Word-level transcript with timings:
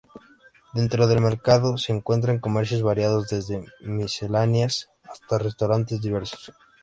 Dentro 0.73 1.05
del 1.05 1.21
mercado 1.21 1.77
se 1.77 1.91
encuentran 1.93 2.39
comercios 2.39 2.81
variados, 2.81 3.27
desde 3.29 3.63
misceláneas 3.81 4.89
hasta 5.03 5.37
restaurantes 5.37 6.01
diversos. 6.01 6.53